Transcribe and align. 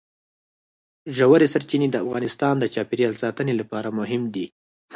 ژورې 1.15 1.47
سرچینې 1.53 1.87
د 1.91 1.95
افغانستان 2.03 2.53
د 2.59 2.65
چاپیریال 2.73 3.13
ساتنې 3.23 3.53
لپاره 3.61 3.89
مهم 3.99 4.21
دي. 4.33 4.45